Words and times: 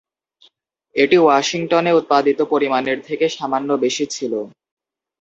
এটি 0.95 1.17
ওয়াশিংটনে 1.19 1.91
উৎপাদিত 1.93 2.39
পরিমাণের 2.51 2.99
থেকে 3.07 3.25
সামান্য 3.37 3.69
বেশি 3.83 4.05
ছিল। 4.15 4.33